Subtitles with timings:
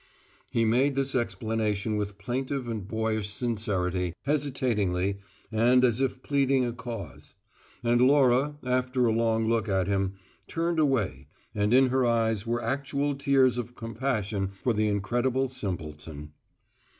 [0.49, 5.19] He made this explanation with plaintive and boyish sincerity, hesitatingly,
[5.51, 7.35] and as if pleading a cause.
[7.83, 10.13] And Laura, after a long look at him,
[10.47, 16.31] turned away, and in her eyes were actual tears of compassion for the incredible simpleton.